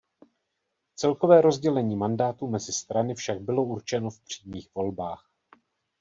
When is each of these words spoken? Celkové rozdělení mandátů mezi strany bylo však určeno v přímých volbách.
Celkové 0.95 1.41
rozdělení 1.41 1.95
mandátů 1.95 2.47
mezi 2.47 2.71
strany 2.73 3.07
bylo 3.13 3.15
však 3.15 3.39
určeno 3.67 4.09
v 4.09 4.19
přímých 4.19 4.75
volbách. 4.75 5.29